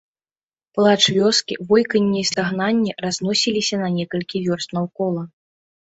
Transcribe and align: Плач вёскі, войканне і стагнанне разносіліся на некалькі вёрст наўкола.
Плач 0.79 0.97
вёскі, 1.17 1.53
войканне 1.73 2.17
і 2.25 2.31
стагнанне 2.31 2.91
разносіліся 3.09 3.75
на 3.87 3.95
некалькі 4.01 4.37
вёрст 4.51 4.69
наўкола. 4.81 5.23